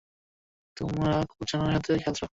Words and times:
তোমরা 0.77 1.13
কুকুরছানার 1.29 1.71
সাথে 1.75 1.91
খেলছো? 2.03 2.25